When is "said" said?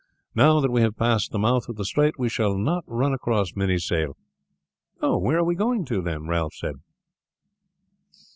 6.55-6.77